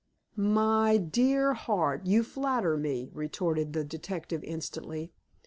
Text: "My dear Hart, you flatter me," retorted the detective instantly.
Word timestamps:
"My 0.35 0.97
dear 0.97 1.53
Hart, 1.53 2.07
you 2.07 2.23
flatter 2.23 2.75
me," 2.75 3.11
retorted 3.13 3.73
the 3.73 3.83
detective 3.83 4.43
instantly. 4.43 5.11